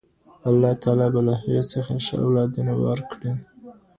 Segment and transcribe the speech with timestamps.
[0.49, 3.31] الله تعالی به له هغې څخه ښه اولادونه ورکړي